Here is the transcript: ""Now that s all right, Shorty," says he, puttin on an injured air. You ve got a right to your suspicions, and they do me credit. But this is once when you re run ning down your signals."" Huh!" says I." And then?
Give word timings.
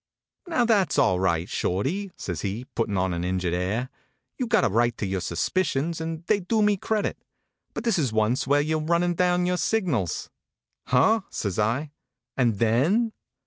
""Now 0.47 0.65
that 0.65 0.93
s 0.93 0.97
all 0.97 1.19
right, 1.19 1.47
Shorty," 1.47 2.11
says 2.17 2.41
he, 2.41 2.65
puttin 2.73 2.97
on 2.97 3.13
an 3.13 3.23
injured 3.23 3.53
air. 3.53 3.89
You 4.39 4.45
ve 4.47 4.49
got 4.49 4.65
a 4.65 4.67
right 4.67 4.97
to 4.97 5.05
your 5.05 5.21
suspicions, 5.21 6.01
and 6.01 6.25
they 6.25 6.39
do 6.39 6.63
me 6.63 6.75
credit. 6.75 7.23
But 7.75 7.83
this 7.83 7.99
is 7.99 8.11
once 8.11 8.47
when 8.47 8.65
you 8.65 8.79
re 8.79 8.85
run 8.85 9.01
ning 9.01 9.13
down 9.13 9.45
your 9.45 9.57
signals."" 9.57 10.31
Huh!" 10.87 11.21
says 11.29 11.59
I." 11.59 11.91
And 12.35 12.57
then? 12.57 13.13